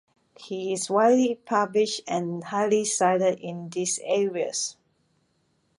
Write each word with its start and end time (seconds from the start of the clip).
He 0.35 0.73
is 0.73 0.89
widely 0.89 1.35
published 1.35 2.01
and 2.07 2.45
highly 2.45 2.85
cited 2.85 3.37
in 3.39 3.69
these 3.69 3.99
areas. 4.03 4.75